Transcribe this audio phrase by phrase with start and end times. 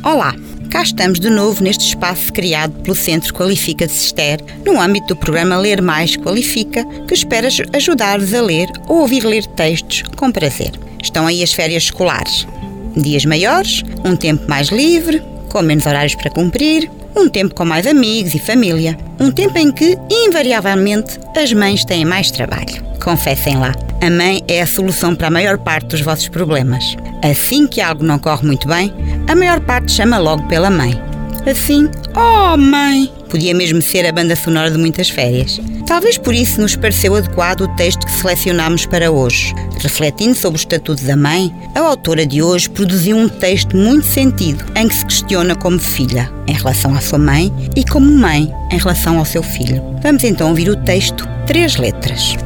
[0.00, 0.34] Olá,
[0.68, 5.16] cá estamos de novo neste espaço criado pelo Centro Qualifica de Sister, no âmbito do
[5.16, 10.72] programa Ler Mais Qualifica, que espera ajudar-vos a ler ou ouvir ler textos com prazer.
[11.00, 12.48] Estão aí as férias escolares.
[12.96, 17.86] Dias maiores, um tempo mais livre, com menos horários para cumprir, um tempo com mais
[17.86, 18.96] amigos e família.
[19.20, 22.82] Um tempo em que, invariavelmente, as mães têm mais trabalho.
[23.04, 26.96] Confessem lá, a mãe é a solução para a maior parte dos vossos problemas.
[27.22, 28.92] Assim que algo não corre muito bem,
[29.28, 31.00] a maior parte chama logo pela mãe.
[31.46, 33.12] Assim, oh mãe!
[33.28, 35.60] Podia mesmo ser a banda sonora de muitas férias.
[35.86, 39.54] Talvez por isso nos pareceu adequado o texto que selecionámos para hoje.
[39.80, 44.64] Refletindo sobre o estatuto da mãe, a autora de hoje produziu um texto muito sentido
[44.76, 48.78] em que se questiona como filha em relação à sua mãe e como mãe em
[48.78, 49.82] relação ao seu filho.
[50.02, 52.36] Vamos então ouvir o texto Três Letras.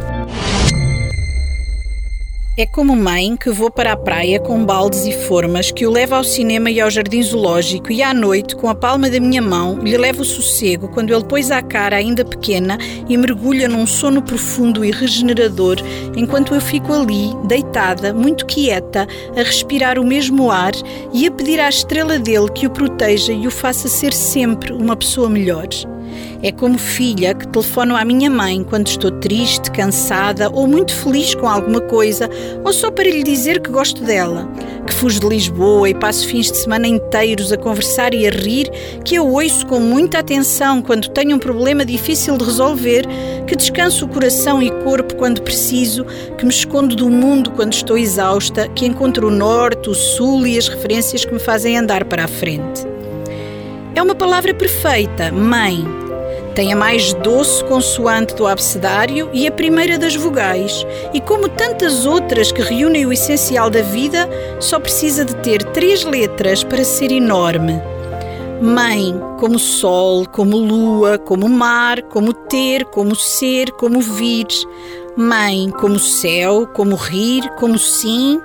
[2.59, 6.15] É como mãe que vou para a praia com baldes e formas, que o levo
[6.15, 9.79] ao cinema e ao jardim zoológico e à noite, com a palma da minha mão,
[9.80, 14.23] lhe levo o sossego quando ele pôs a cara ainda pequena e mergulha num sono
[14.23, 15.76] profundo e regenerador,
[16.16, 20.73] enquanto eu fico ali, deitada, muito quieta, a respirar o mesmo ar
[21.13, 24.96] e a pedir à estrela dele que o proteja e o faça ser sempre uma
[24.96, 25.68] pessoa melhor.
[26.43, 31.35] É como filha que telefono à minha mãe quando estou triste, cansada ou muito feliz
[31.35, 32.29] com alguma coisa,
[32.65, 34.49] ou só para lhe dizer que gosto dela.
[34.87, 38.71] Que fujo de Lisboa e passo fins de semana inteiros a conversar e a rir,
[39.04, 43.07] que eu ouço com muita atenção quando tenho um problema difícil de resolver,
[43.47, 46.04] que descanso o coração e corpo quando preciso,
[46.37, 50.59] que me escondo do mundo quando estou exausta, que encontro o norte, o sul e
[50.59, 52.87] as referências que me fazem andar para a frente.
[53.95, 56.05] É uma palavra perfeita, mãe
[56.57, 62.07] tem a mais doce consoante do abecedário e a primeira das vogais, e como tantas
[62.07, 64.26] outras que reúnem o essencial da vida,
[64.59, 67.78] só precisa de ter três letras para ser enorme.
[68.62, 74.47] Mãe, como sol, como lua, como mar, como ter, como ser, como vir.
[75.15, 78.41] Mãe, como céu, como rir, como sim.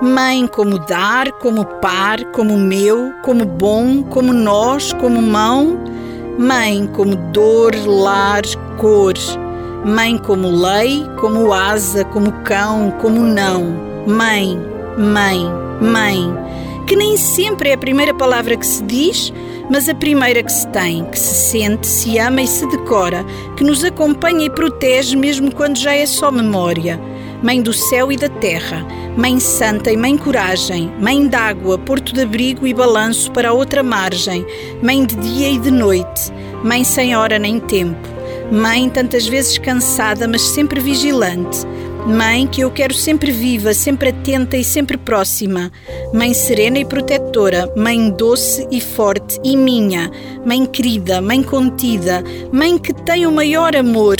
[0.00, 5.91] Mãe, como dar, como par, como meu, como bom, como nós, como mão
[6.38, 8.42] Mãe como dor, lar,
[8.78, 9.14] cor.
[9.84, 13.76] Mãe como lei, como asa, como cão, como não.
[14.06, 14.58] Mãe,
[14.96, 15.40] mãe,
[15.80, 16.34] mãe.
[16.86, 19.32] Que nem sempre é a primeira palavra que se diz,
[19.70, 23.24] mas a primeira que se tem, que se sente, se ama e se decora,
[23.56, 27.00] que nos acompanha e protege mesmo quando já é só memória
[27.42, 28.86] Mãe do céu e da terra,
[29.16, 33.82] Mãe santa e Mãe coragem, Mãe d'água, porto de abrigo e balanço para a outra
[33.82, 34.46] margem,
[34.82, 36.32] Mãe de dia e de noite,
[36.62, 38.08] Mãe sem hora nem tempo,
[38.50, 41.66] Mãe tantas vezes cansada, mas sempre vigilante,
[42.06, 45.70] Mãe que eu quero sempre viva, sempre atenta e sempre próxima.
[46.12, 50.10] Mãe serena e protetora, mãe doce e forte e minha.
[50.44, 54.16] Mãe querida, mãe contida, mãe que tem o maior amor.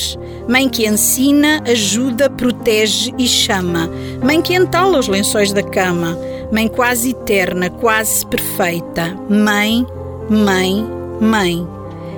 [0.48, 3.88] Mãe que ensina, ajuda, protege e chama.
[4.22, 6.18] Mãe que entala os lençóis da cama.
[6.50, 9.16] Mãe quase eterna, quase perfeita.
[9.28, 9.86] Mãe,
[10.28, 10.86] mãe,
[11.20, 11.66] mãe.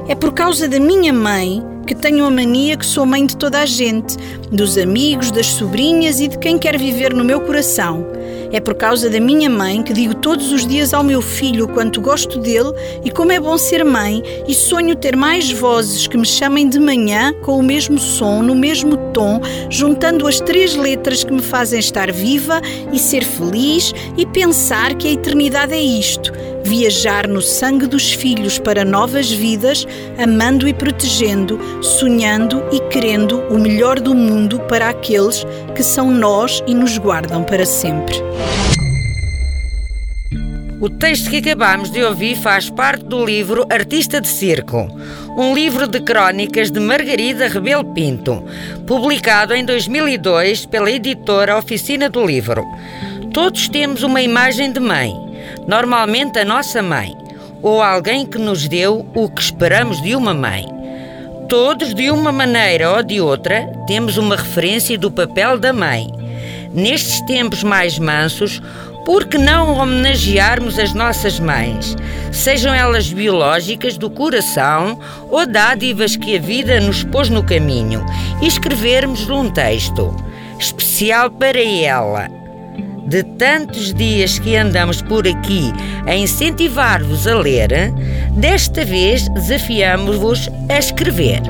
[0.08, 3.60] É por causa da minha mãe que tenho a mania que sou mãe de toda
[3.60, 4.16] a gente,
[4.50, 8.06] dos amigos, das sobrinhas e de quem quer viver no meu coração.
[8.52, 12.00] É por causa da minha mãe que digo todos os dias ao meu filho quanto
[12.00, 12.72] gosto dele
[13.04, 16.78] e como é bom ser mãe, e sonho ter mais vozes que me chamem de
[16.78, 21.80] manhã com o mesmo som, no mesmo tom, juntando as três letras que me fazem
[21.80, 22.60] estar viva
[22.92, 26.32] e ser feliz e pensar que a eternidade é isto
[26.64, 29.86] viajar no sangue dos filhos para novas vidas,
[30.18, 36.62] amando e protegendo, sonhando e querendo o melhor do mundo para aqueles que são nós
[36.66, 38.16] e nos guardam para sempre.
[40.80, 44.86] O texto que acabamos de ouvir faz parte do livro Artista de Circo,
[45.36, 48.44] um livro de crónicas de Margarida Rebelo Pinto,
[48.86, 52.64] publicado em 2002 pela editora Oficina do Livro.
[53.32, 55.23] Todos temos uma imagem de mãe
[55.66, 57.16] normalmente a nossa mãe,
[57.62, 60.66] ou alguém que nos deu o que esperamos de uma mãe.
[61.48, 66.10] Todos, de uma maneira ou de outra, temos uma referência do papel da mãe.
[66.72, 68.60] Nestes tempos mais mansos,
[69.04, 71.94] por que não homenagearmos as nossas mães,
[72.32, 74.98] sejam elas biológicas, do coração
[75.30, 78.04] ou dádivas que a vida nos pôs no caminho,
[78.40, 80.14] e escrevermos um texto
[80.58, 82.28] especial para ela,
[83.06, 85.72] de tantos dias que andamos por aqui
[86.06, 87.92] a incentivar-vos a ler,
[88.32, 91.42] desta vez desafiamos-vos a escrever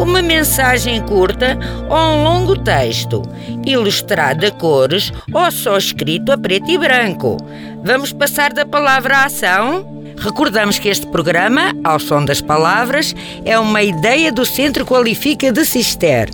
[0.00, 1.58] uma mensagem curta
[1.88, 3.22] ou um longo texto,
[3.66, 7.36] ilustrado a cores ou só escrito a preto e branco.
[7.84, 9.99] Vamos passar da palavra à ação?
[10.20, 15.64] Recordamos que este programa, ao som das palavras, é uma ideia do Centro Qualifica de
[15.64, 16.28] Cister.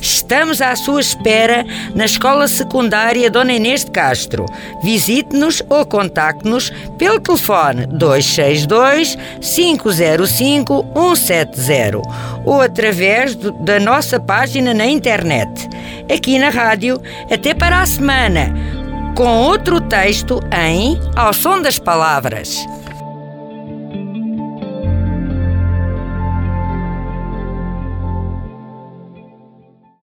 [0.00, 4.46] Estamos à sua espera na Escola Secundária Dona Inês de Castro.
[4.84, 12.00] Visite-nos ou contacte-nos pelo telefone 262 505 170
[12.44, 15.68] ou através do, da nossa página na internet.
[16.12, 18.54] Aqui na rádio, até para a semana,
[19.16, 22.64] com outro texto em Ao Som das Palavras.